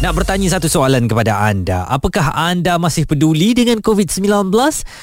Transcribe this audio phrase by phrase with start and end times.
[0.00, 1.84] Nak bertanya satu soalan kepada anda.
[1.84, 4.48] Apakah anda masih peduli dengan COVID-19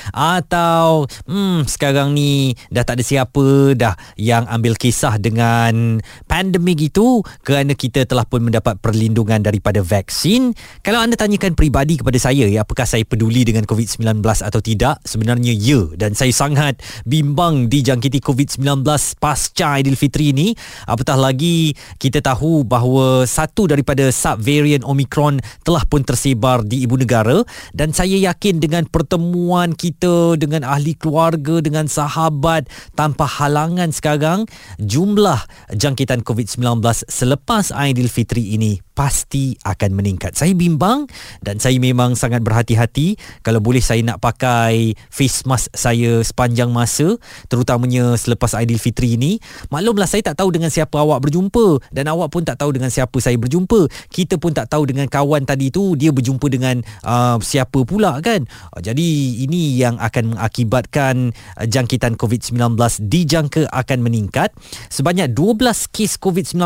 [0.09, 7.21] atau hmm sekarang ni dah tak ada siapa dah yang ambil kisah dengan pandemik itu
[7.45, 10.57] kerana kita telah pun mendapat perlindungan daripada vaksin.
[10.81, 14.97] Kalau anda tanyakan peribadi kepada saya ya apakah saya peduli dengan COVID-19 atau tidak?
[15.05, 18.81] Sebenarnya ya dan saya sangat bimbang dijangkiti COVID-19
[19.21, 20.57] pasca Aidilfitri ini.
[20.89, 27.43] Apatah lagi kita tahu bahawa satu daripada sub-variant Omicron telah pun tersebar di ibu negara.
[27.75, 34.47] Dan saya yakin dengan pertemuan kita dengan ahli keluarga dengan sahabat tanpa halangan sekarang
[34.79, 35.43] jumlah
[35.75, 36.79] jangkitan COVID-19
[37.11, 40.33] selepas Aidilfitri ini pasti akan meningkat.
[40.33, 41.05] Saya bimbang
[41.45, 43.13] dan saya memang sangat berhati-hati
[43.45, 47.13] kalau boleh saya nak pakai face mask saya sepanjang masa
[47.45, 49.37] terutamanya selepas Aidilfitri ini.
[49.69, 53.13] Maklumlah saya tak tahu dengan siapa awak berjumpa dan awak pun tak tahu dengan siapa
[53.21, 53.85] saya berjumpa.
[54.09, 58.49] Kita pun tak tahu dengan kawan tadi tu dia berjumpa dengan uh, siapa pula kan.
[58.73, 59.07] Uh, jadi
[59.45, 62.73] ini yang akan mengakibatkan uh, jangkitan COVID-19
[63.05, 64.49] dijangka akan meningkat.
[64.89, 66.57] Sebanyak 12 kes COVID-19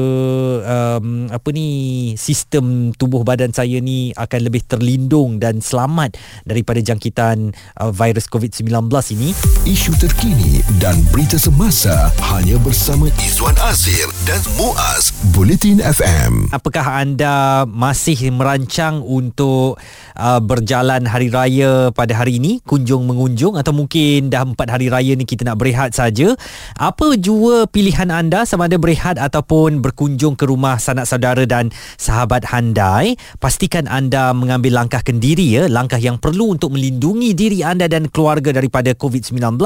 [0.64, 1.68] um, apa ni
[2.16, 6.16] sistem tubuh badan saya ni akan lebih terlindung dan selamat
[6.48, 9.36] daripada jangkitan uh, virus COVID-19 ini.
[9.68, 16.54] Isu terkini dan berita semasa hanya bersama Izwan Azir Azir dan Muaz Bulletin FM.
[16.54, 19.82] Apakah anda masih merancang untuk
[20.14, 25.18] uh, berjalan hari raya pada hari ini, kunjung mengunjung atau mungkin dah empat hari raya
[25.18, 26.38] ni kita nak berehat saja?
[26.78, 32.46] Apa jua pilihan anda sama ada berehat ataupun berkunjung ke rumah sanak saudara dan sahabat
[32.46, 33.18] handai?
[33.42, 38.54] Pastikan anda mengambil langkah kendiri ya, langkah yang perlu untuk melindungi diri anda dan keluarga
[38.54, 39.58] daripada COVID-19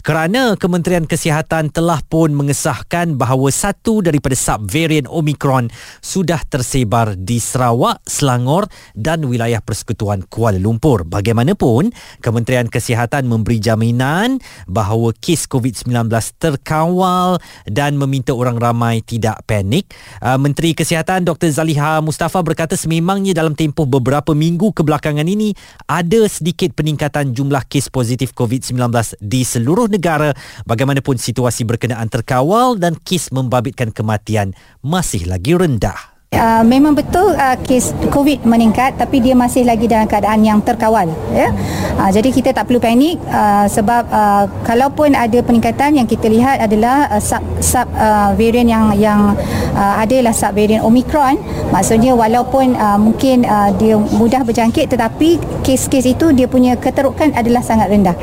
[0.00, 5.66] kerana Kementerian Kesihatan telah pun mengesahkan bahawa bahawa satu daripada subvarian Omicron
[5.98, 11.02] sudah tersebar di Sarawak, Selangor dan wilayah Persekutuan Kuala Lumpur.
[11.02, 11.90] Bagaimanapun,
[12.22, 14.38] Kementerian Kesihatan memberi jaminan
[14.70, 16.06] bahawa kes COVID-19
[16.38, 19.90] terkawal dan meminta orang ramai tidak panik.
[20.22, 21.50] Uh, Menteri Kesihatan Dr.
[21.50, 25.50] Zaliha Mustafa berkata sememangnya dalam tempoh beberapa minggu kebelakangan ini
[25.90, 28.78] ada sedikit peningkatan jumlah kes positif COVID-19
[29.18, 30.30] di seluruh negara.
[30.62, 36.12] Bagaimanapun situasi berkenaan terkawal dan kes membabitkan kematian masih lagi rendah.
[36.32, 41.04] Uh, memang betul uh, kes COVID meningkat tapi dia masih lagi dalam keadaan yang terkawal
[41.28, 41.52] ya.
[42.00, 46.64] Uh, jadi kita tak perlu panik uh, sebab uh, kalaupun ada peningkatan yang kita lihat
[46.64, 49.20] adalah uh, sub sub uh, variant yang yang
[49.76, 51.36] uh, adalah sub variant Omicron
[51.68, 57.60] maksudnya walaupun uh, mungkin uh, dia mudah berjangkit tetapi kes-kes itu dia punya keterukan adalah
[57.60, 58.16] sangat rendah.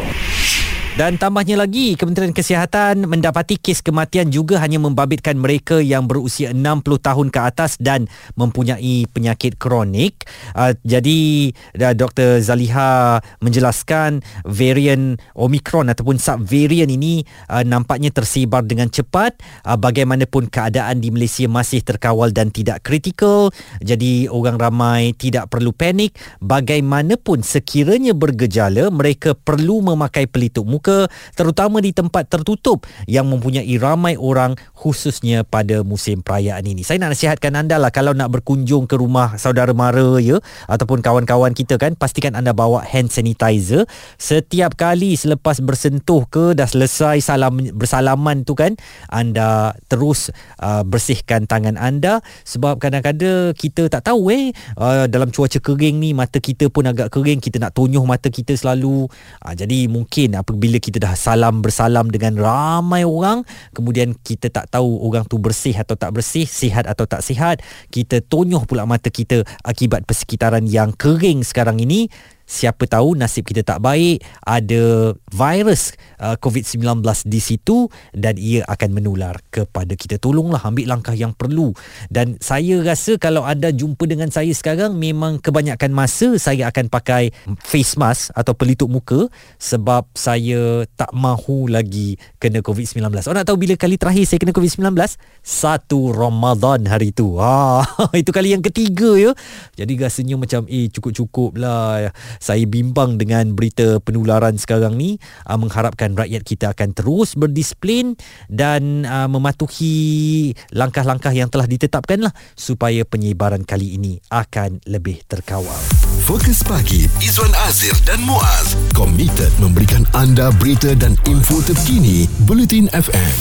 [0.99, 6.83] Dan tambahnya lagi, Kementerian Kesihatan mendapati kes kematian juga hanya membabitkan mereka yang berusia 60
[6.99, 10.27] tahun ke atas dan mempunyai penyakit kronik.
[10.51, 12.43] Uh, jadi, uh, Dr.
[12.43, 19.39] Zaliha menjelaskan varian Omicron ataupun subvarian ini uh, nampaknya tersebar dengan cepat.
[19.63, 23.55] Uh, bagaimanapun keadaan di Malaysia masih terkawal dan tidak kritikal.
[23.79, 26.19] Jadi, orang ramai tidak perlu panik.
[26.43, 31.05] Bagaimanapun sekiranya bergejala, mereka perlu memakai pelitup muka terbuka
[31.37, 36.81] terutama di tempat tertutup yang mempunyai ramai orang khususnya pada musim perayaan ini.
[36.81, 41.53] Saya nak nasihatkan anda lah kalau nak berkunjung ke rumah saudara mara ya ataupun kawan-kawan
[41.53, 43.85] kita kan pastikan anda bawa hand sanitizer.
[44.17, 48.75] Setiap kali selepas bersentuh ke dah selesai salam bersalaman tu kan
[49.11, 52.23] anda terus uh, bersihkan tangan anda.
[52.47, 57.11] Sebab kadang-kadang kita tak tahu eh uh, dalam cuaca kering ni mata kita pun agak
[57.13, 59.07] kering kita nak tonyoh mata kita selalu.
[59.43, 63.45] Uh, jadi mungkin apabila kita dah salam bersalam dengan ramai orang
[63.75, 67.61] kemudian kita tak tahu orang tu bersih atau tak bersih sihat atau tak sihat
[67.93, 72.07] kita tonyoh pula mata kita akibat persekitaran yang kering sekarang ini
[72.49, 77.85] siapa tahu nasib kita tak baik ada virus uh, COVID-19 di situ
[78.17, 80.17] dan ia akan menular kepada kita.
[80.17, 81.77] Tolonglah ambil langkah yang perlu.
[82.09, 87.29] Dan saya rasa kalau anda jumpa dengan saya sekarang memang kebanyakan masa saya akan pakai
[87.61, 89.29] face mask atau pelitup muka
[89.61, 93.05] sebab saya tak mahu lagi kena COVID-19.
[93.29, 94.97] Orang nak tahu bila kali terakhir saya kena COVID-19?
[95.45, 97.37] Satu Ramadan hari tu.
[97.37, 97.85] Ah,
[98.17, 99.31] itu kali yang ketiga ya.
[99.77, 102.09] Jadi rasanya macam eh cukup-cukup lah
[102.39, 108.15] saya bimbang dengan berita penularan sekarang ni uh, mengharapkan rakyat kita akan terus berdisiplin
[108.47, 115.77] dan uh, mematuhi langkah-langkah yang telah ditetapkan lah supaya penyebaran kali ini akan lebih terkawal.
[116.23, 123.35] Fokus pagi Izwan Azir dan Muaz komited memberikan anda berita dan info terkini Bulletin FM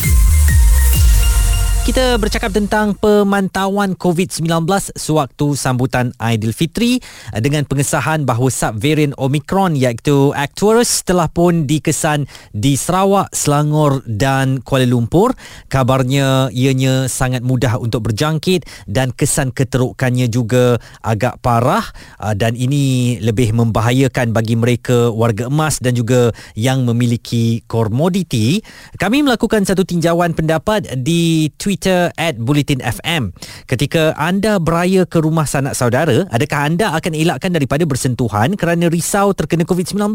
[1.88, 4.44] kita bercakap tentang pemantauan COVID-19
[4.92, 7.00] sewaktu sambutan Aidilfitri
[7.40, 14.84] dengan pengesahan bahawa subvarian Omicron iaitu Acturus telah pun dikesan di Sarawak, Selangor dan Kuala
[14.84, 15.32] Lumpur.
[15.72, 21.88] Kabarnya ianya sangat mudah untuk berjangkit dan kesan keterukannya juga agak parah
[22.20, 28.60] ah, dan ini lebih membahayakan bagi mereka warga emas dan juga yang memiliki komoditi.
[29.00, 33.30] Kami melakukan satu tinjauan pendapat di Twitter Twitter at Bulletin FM.
[33.70, 39.30] Ketika anda beraya ke rumah sanak saudara, adakah anda akan elakkan daripada bersentuhan kerana risau
[39.30, 40.10] terkena COVID-19?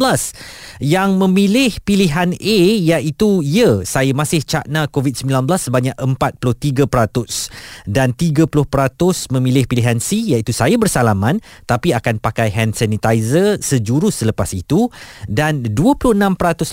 [0.84, 7.48] Yang memilih pilihan A iaitu ya, saya masih cakna COVID-19 sebanyak 43%
[7.88, 14.52] dan 30% memilih pilihan C iaitu saya bersalaman tapi akan pakai hand sanitizer sejurus selepas
[14.52, 14.92] itu
[15.32, 16.12] dan 26%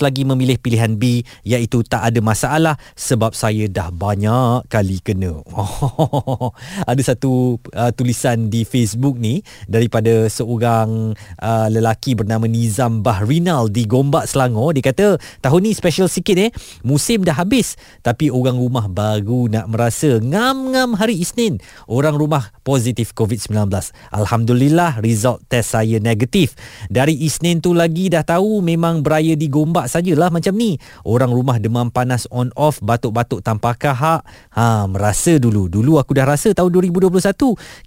[0.03, 5.41] lagi memilih pilihan B iaitu tak ada masalah sebab saya dah banyak kali kena.
[5.53, 6.49] Oh,
[6.91, 13.85] ada satu uh, tulisan di Facebook ni daripada seorang uh, lelaki bernama Nizam Bahrinal di
[13.85, 14.73] Gombak Selangor.
[14.77, 15.07] Dia kata
[15.39, 16.49] tahun ni special sikit eh.
[16.81, 21.61] Musim dah habis tapi orang rumah baru nak merasa ngam-ngam hari Isnin.
[21.85, 23.69] Orang rumah positif COVID-19.
[24.13, 26.57] Alhamdulillah result test saya negatif.
[26.89, 30.81] Dari Isnin tu lagi dah tahu memang beraya di Gombak sajalah macam ni.
[31.05, 34.23] Orang rumah demam panas on off batuk-batuk tanpa kahak.
[34.55, 35.67] Ha merasa dulu.
[35.71, 37.11] Dulu aku dah rasa tahun 2021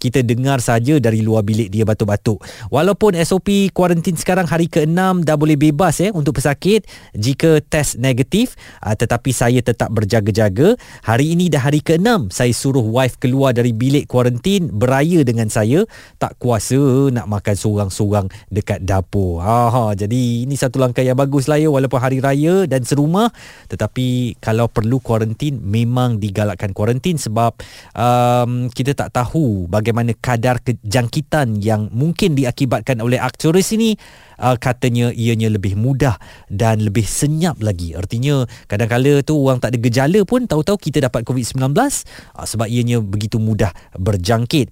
[0.00, 2.40] kita dengar saja dari luar bilik dia batuk-batuk.
[2.72, 8.56] Walaupun SOP kuarantin sekarang hari ke-6 dah boleh bebas eh untuk pesakit jika test negatif
[8.80, 10.78] uh, tetapi saya tetap berjaga-jaga.
[11.04, 15.84] Hari ini dah hari ke-6 saya suruh wife keluar dari bilik kuarantin beraya dengan saya
[16.16, 19.42] tak kuasa nak makan seorang-seorang dekat dapur.
[19.44, 23.28] Ha, ha jadi ini satu langkah yang bagus lah ya walaupun hari raya dan serumah
[23.68, 27.58] tetapi kalau perlu kuarantin memang digalakkan kuarantin sebab
[27.92, 33.98] um, kita tak tahu bagaimana kadar kejangkitan yang mungkin diakibatkan oleh aktoris ini
[34.38, 36.16] uh, katanya ianya lebih mudah
[36.50, 37.94] dan lebih senyap lagi.
[37.94, 42.98] Artinya kadang-kala tu orang tak ada gejala pun tahu-tahu kita dapat COVID-19 uh, sebab ianya
[43.02, 44.70] begitu mudah berjangkit.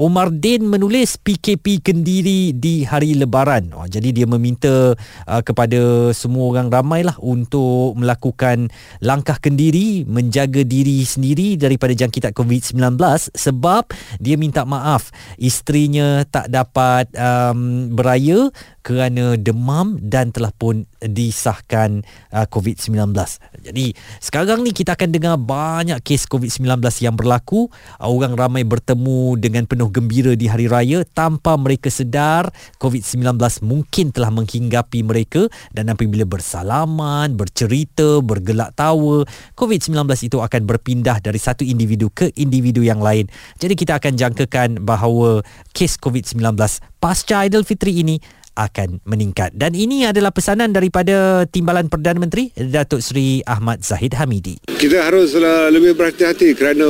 [0.00, 3.70] Omar Din menulis PKP Kendiri di hari lebaran.
[3.74, 4.94] Uh, jadi dia meminta
[5.28, 12.96] uh, kepada semua orang ramailah untuk melakukan langkah kendiri menjaga diri sendiri daripada jangkitan COVID-19
[13.34, 18.48] sebab dia minta maaf isterinya tak dapat um, beraya
[18.84, 22.04] kerana demam dan telah pun disahkan
[22.36, 23.16] uh, COVID-19.
[23.64, 27.72] Jadi sekarang ni kita akan dengar banyak kes COVID-19 yang berlaku.
[27.96, 34.12] Uh, orang ramai bertemu dengan penuh gembira di hari raya tanpa mereka sedar COVID-19 mungkin
[34.12, 39.24] telah menghinggapi mereka dan apabila bersalaman, bercerita, bergelak tawa,
[39.56, 39.96] COVID-19
[40.28, 43.32] itu akan berpindah dari satu individu ke individu yang lain.
[43.56, 45.40] Jadi kita akan jangkakan bahawa
[45.72, 46.52] kes COVID-19
[47.00, 49.52] pasca Aidilfitri ini akan meningkat.
[49.54, 54.62] Dan ini adalah pesanan daripada Timbalan Perdana Menteri Datuk Seri Ahmad Zahid Hamidi.
[54.70, 55.34] Kita harus
[55.70, 56.86] lebih berhati-hati kerana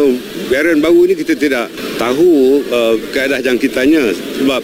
[0.52, 1.66] varian baru ini kita tidak
[1.96, 4.04] tahu uh, keadaan jangkitannya
[4.42, 4.62] sebab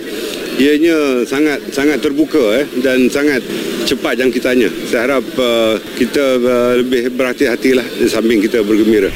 [0.61, 3.41] ianya sangat sangat terbuka eh dan sangat
[3.89, 4.69] cepat jangkitannya.
[4.89, 9.09] Saya harap uh, kita uh, lebih berhati-hatilah di samping kita bergembira.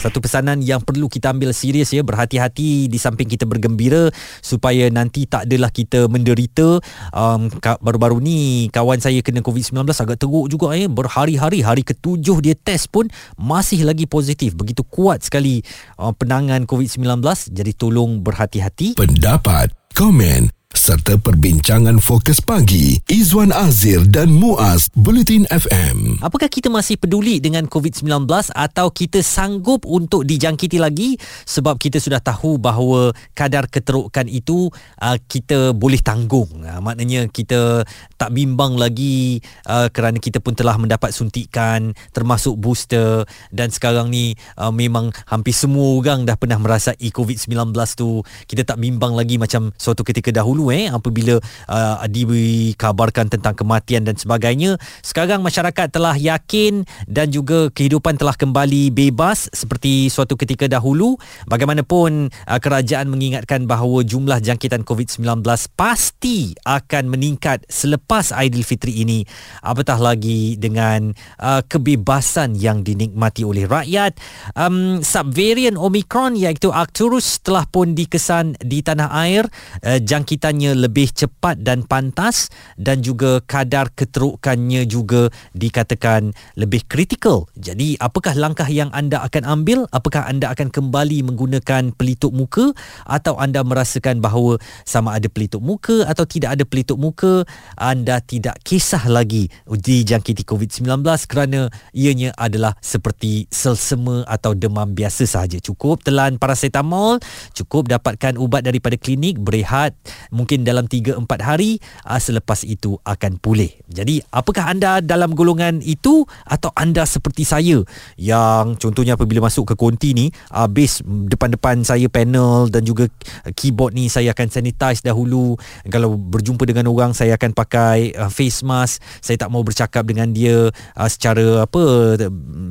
[0.00, 2.00] Satu pesanan yang perlu kita ambil serius ya.
[2.00, 4.08] Berhati-hati di samping kita bergembira
[4.40, 6.80] supaya nanti tak adalah kita menderita.
[7.12, 7.52] Um,
[7.84, 10.88] baru-baru ni kawan saya kena COVID-19 agak teruk juga ya.
[10.88, 14.56] Berhari-hari hari ketujuh dia test pun masih lagi positif.
[14.56, 15.60] Begitu kuat sekali
[16.00, 17.20] uh, penangan COVID-19.
[17.52, 18.96] Jadi tolong berhati-hati.
[18.96, 20.59] Pendapat komen
[20.90, 26.18] serta perbincangan fokus pagi Izwan Azir dan Muaz Bulletin FM.
[26.18, 31.14] Apakah kita masih peduli dengan COVID-19 atau kita sanggup untuk dijangkiti lagi
[31.46, 34.66] sebab kita sudah tahu bahawa kadar keterukan itu
[34.98, 36.50] uh, kita boleh tanggung.
[36.66, 37.86] Uh, maknanya kita
[38.18, 39.38] tak bimbang lagi
[39.70, 43.22] uh, kerana kita pun telah mendapat suntikan termasuk booster
[43.54, 48.26] dan sekarang ni uh, memang hampir semua orang dah pernah merasai COVID-19 tu.
[48.50, 51.36] Kita tak bimbang lagi macam suatu ketika dahulu dahulu eh apabila
[51.68, 54.80] uh, dikabarkan tentang kematian dan sebagainya.
[55.04, 61.20] Sekarang masyarakat telah yakin dan juga kehidupan telah kembali bebas seperti suatu ketika dahulu.
[61.50, 65.44] Bagaimanapun uh, kerajaan mengingatkan bahawa jumlah jangkitan COVID-19
[65.76, 69.24] pasti akan meningkat selepas Aidilfitri ini
[69.60, 74.16] apatah lagi dengan uh, kebebasan yang dinikmati oleh rakyat.
[74.54, 79.44] Um, subvarian Omicron iaitu Arcturus telah pun dikesan di tanah air.
[79.82, 87.48] Uh, jangkitan kesehatannya lebih cepat dan pantas dan juga kadar keterukannya juga dikatakan lebih kritikal.
[87.56, 89.88] Jadi apakah langkah yang anda akan ambil?
[89.88, 92.76] Apakah anda akan kembali menggunakan pelitup muka
[93.08, 97.48] atau anda merasakan bahawa sama ada pelitup muka atau tidak ada pelitup muka
[97.80, 105.56] anda tidak kisah lagi dijangkiti COVID-19 kerana ianya adalah seperti selsema atau demam biasa sahaja.
[105.62, 107.22] Cukup telan paracetamol,
[107.56, 109.96] cukup dapatkan ubat daripada klinik, berehat,
[110.34, 113.70] mungkin dalam 3-4 hari uh, selepas itu akan pulih.
[113.86, 117.78] Jadi apakah anda dalam golongan itu atau anda seperti saya
[118.18, 123.06] yang contohnya apabila masuk ke konti ni habis depan-depan saya panel dan juga
[123.54, 125.54] keyboard ni saya akan sanitize dahulu.
[125.86, 128.98] Kalau berjumpa dengan orang saya akan pakai uh, face mask.
[129.22, 131.82] Saya tak mau bercakap dengan dia uh, secara apa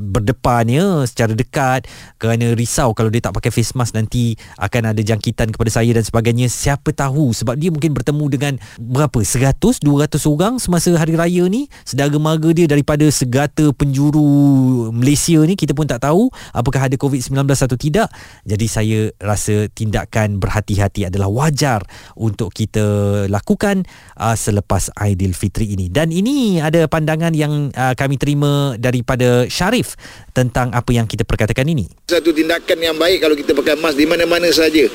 [0.10, 1.86] berdepan ya, secara dekat
[2.18, 6.04] kerana risau kalau dia tak pakai face mask nanti akan ada jangkitan kepada saya dan
[6.04, 6.50] sebagainya.
[6.50, 9.22] Siapa tahu sebab dia mungkin bertemu dengan berapa?
[9.22, 11.72] 100 200 orang semasa hari raya ni?
[11.86, 17.46] Sedara mara dia daripada segata penjuru Malaysia ni kita pun tak tahu apakah ada COVID-19
[17.50, 18.08] atau tidak.
[18.46, 21.84] Jadi saya rasa tindakan berhati-hati adalah wajar
[22.18, 23.86] untuk kita lakukan
[24.18, 25.88] uh, selepas Aidilfitri ini.
[25.92, 29.96] Dan ini ada pandangan yang uh, kami terima daripada Syarif
[30.32, 31.90] tentang apa yang kita perkatakan ini.
[32.08, 34.88] Satu tindakan yang baik kalau kita pakai mask di mana-mana saja.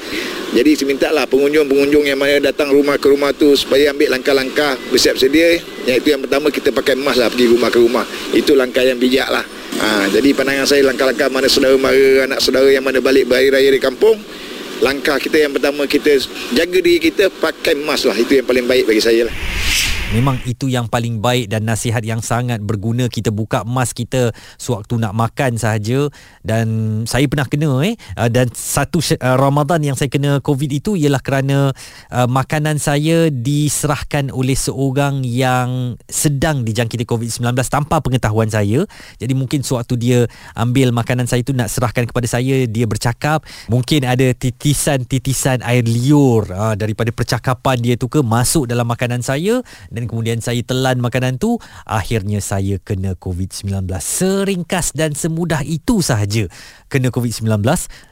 [0.54, 4.78] Jadi saya minta lah pengunjung-pengunjung yang mana datang rumah ke rumah tu supaya ambil langkah-langkah
[4.88, 5.60] bersiap sedia.
[5.84, 8.04] Yang itu yang pertama kita pakai mask lah pergi rumah ke rumah.
[8.32, 9.44] Itu langkah yang bijak lah.
[9.74, 13.70] Ha, jadi pandangan saya langkah-langkah mana saudara mara, anak saudara yang mana balik berhari raya
[13.74, 14.16] di kampung.
[14.82, 16.18] Langkah kita yang pertama kita
[16.52, 18.16] jaga diri kita pakai mask lah.
[18.16, 19.53] Itu yang paling baik bagi saya lah.
[20.12, 23.08] Memang itu yang paling baik dan nasihat yang sangat berguna.
[23.08, 26.12] Kita buka emas kita sewaktu nak makan sahaja.
[26.44, 26.66] Dan
[27.08, 27.96] saya pernah kena eh.
[28.12, 31.72] Uh, dan satu uh, Ramadan yang saya kena COVID itu ialah kerana
[32.12, 38.84] uh, makanan saya diserahkan oleh seorang yang sedang dijangkiti COVID-19 tanpa pengetahuan saya.
[39.16, 40.18] Jadi mungkin sewaktu dia
[40.52, 43.40] ambil makanan saya itu nak serahkan kepada saya dia bercakap.
[43.72, 50.10] Mungkin ada titisan-titisan air liur daripada percakapan dia tu ke masuk dalam makanan saya dan
[50.10, 53.86] kemudian saya telan makanan tu akhirnya saya kena COVID-19.
[54.02, 56.50] Seringkas dan semudah itu sahaja
[56.90, 57.62] kena COVID-19.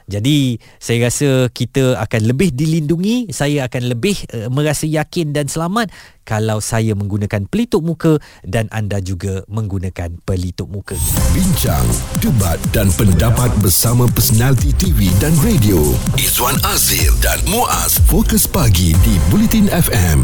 [0.07, 5.91] Jadi saya rasa kita akan lebih dilindungi saya akan lebih uh, merasa yakin dan selamat
[6.23, 8.15] kalau saya menggunakan pelitup muka
[8.47, 10.95] dan anda juga menggunakan pelitup muka.
[11.35, 11.83] Bincang
[12.23, 15.79] debat dan pendapat bersama personaliti TV dan radio.
[16.15, 17.99] Izwan Azir dan Muaz.
[18.07, 20.23] Fokus Pagi di Bulletin FM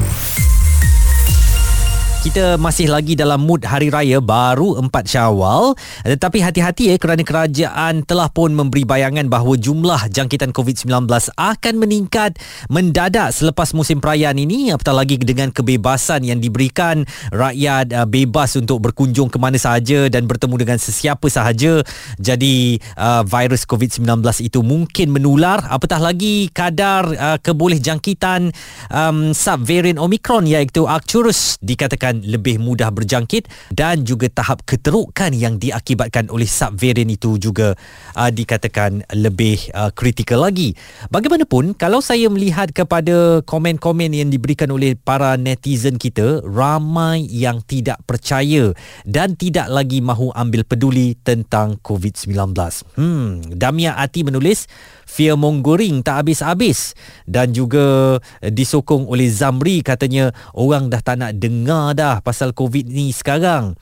[2.19, 5.71] kita masih lagi dalam mood hari raya baru 4 Syawal.
[6.03, 11.07] Tetapi hati-hati ya kerana kerajaan telah pun memberi bayangan bahawa jumlah jangkitan COVID-19
[11.39, 12.35] akan meningkat
[12.67, 14.75] mendadak selepas musim perayaan ini.
[14.75, 20.27] Apatah lagi dengan kebebasan yang diberikan rakyat uh, bebas untuk berkunjung ke mana sahaja dan
[20.27, 21.87] bertemu dengan sesiapa sahaja.
[22.19, 24.03] Jadi uh, virus COVID-19
[24.43, 25.63] itu mungkin menular.
[25.71, 28.51] Apatah lagi kadar uh, keboleh jangkitan
[28.91, 35.61] um, subvarian Omicron iaitu Arcturus dikatakan akan lebih mudah berjangkit dan juga tahap keterukan yang
[35.61, 37.77] diakibatkan oleh subvarian itu juga
[38.17, 40.73] uh, dikatakan lebih uh, kritikal lagi.
[41.13, 48.01] Bagaimanapun kalau saya melihat kepada komen-komen yang diberikan oleh para netizen kita ramai yang tidak
[48.09, 48.73] percaya
[49.05, 52.57] dan tidak lagi mahu ambil peduli tentang COVID-19.
[52.97, 54.65] Hmm, Damia Ati menulis
[55.09, 56.93] fear mongering tak habis-habis
[57.25, 62.85] dan juga eh, disokong oleh Zamri katanya orang dah tak nak dengar dah pasal COVID
[62.85, 63.73] ni sekarang.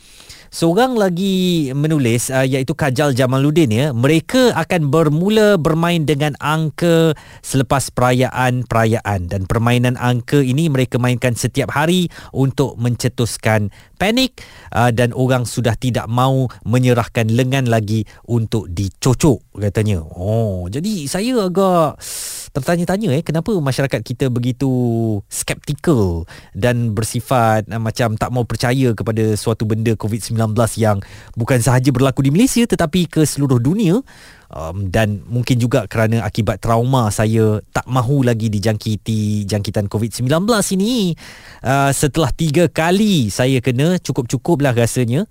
[0.48, 3.86] Seorang lagi menulis uh, iaitu Kajal Jamaluddin ya.
[3.92, 7.12] Mereka akan bermula bermain dengan angka
[7.44, 14.39] selepas perayaan-perayaan dan permainan angka ini mereka mainkan setiap hari untuk mencetuskan panik
[14.72, 20.00] uh, dan orang sudah tidak mau menyerahkan lengan lagi untuk dicocok katanya.
[20.16, 22.00] Oh, jadi saya agak
[22.51, 24.70] tertanya-tanya eh kenapa masyarakat kita begitu
[25.27, 26.24] skeptikal
[26.56, 30.98] dan bersifat uh, macam tak mau percaya kepada suatu benda COVID-19 yang
[31.36, 34.00] bukan sahaja berlaku di Malaysia tetapi ke seluruh dunia?
[34.48, 41.12] Um, dan mungkin juga kerana akibat trauma saya tak mahu lagi dijangkiti jangkitan COVID-19 ini
[41.68, 45.27] uh, setelah tiga kali saya kena cukup-cukuplah rasanya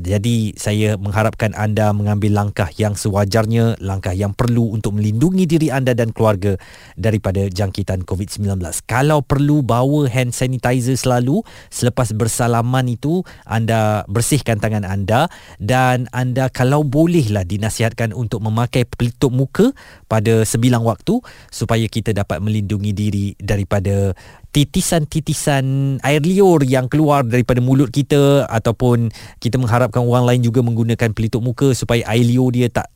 [0.00, 5.92] jadi saya mengharapkan anda mengambil langkah yang sewajarnya, langkah yang perlu untuk melindungi diri anda
[5.92, 6.56] dan keluarga
[6.96, 8.56] daripada jangkitan COVID-19.
[8.88, 15.28] Kalau perlu bawa hand sanitizer selalu selepas bersalaman itu anda bersihkan tangan anda
[15.60, 19.76] dan anda kalau bolehlah dinasihatkan untuk memakai pelitup muka
[20.08, 21.20] pada sebilang waktu
[21.52, 24.16] supaya kita dapat melindungi diri daripada
[24.54, 29.10] titisan-titisan air liur yang keluar daripada mulut kita ataupun
[29.42, 32.90] kita mengharapkan orang lain juga menggunakan pelitup muka supaya air liur dia tak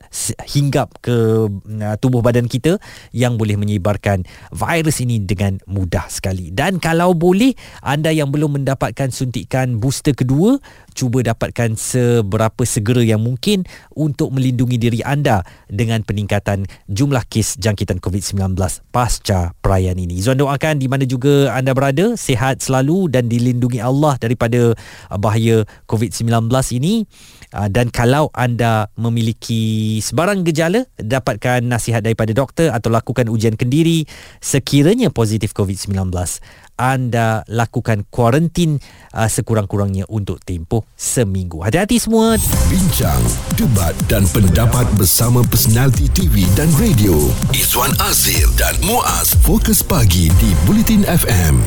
[0.46, 2.78] hinggap ke uh, tubuh badan kita
[3.10, 6.54] yang boleh menyebarkan virus ini dengan mudah sekali.
[6.54, 10.60] Dan kalau boleh anda yang belum mendapatkan suntikan booster kedua
[10.98, 13.62] cuba dapatkan seberapa segera yang mungkin
[13.94, 18.58] untuk melindungi diri anda dengan peningkatan jumlah kes jangkitan COVID-19
[18.90, 20.18] pasca perayaan ini.
[20.18, 25.62] Izzuan doakan di mana juga anda berada sihat selalu dan dilindungi Allah daripada uh, bahaya
[25.86, 27.06] COVID-19 ini
[27.54, 34.02] uh, dan kalau anda memiliki sebarang gejala dapatkan nasihat daripada doktor atau lakukan ujian kendiri
[34.42, 36.10] sekiranya positif COVID-19
[36.78, 38.78] anda lakukan kuarantin
[39.12, 41.60] uh, sekurang-kurangnya untuk tempoh seminggu.
[41.60, 42.38] Hati-hati semua.
[42.70, 43.20] Bincang,
[43.58, 47.18] debat dan pendapat bersama personaliti TV dan radio.
[47.50, 51.58] Izwan Azir dan Muaz Fokus Pagi di Bulletin FM.